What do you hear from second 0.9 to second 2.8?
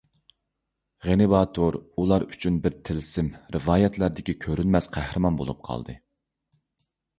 غېنى باتۇر ئۇلار ئۈچۈن بىر